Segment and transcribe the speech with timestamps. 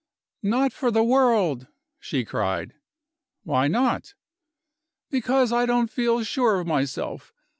[0.41, 1.67] "Not for the world,"
[1.99, 2.73] she cried.
[3.43, 4.15] "Why not?"
[5.11, 7.31] "Because I don't feel sure of myself.